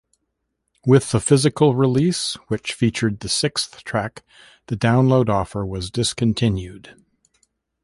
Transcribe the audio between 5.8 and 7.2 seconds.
discontinued.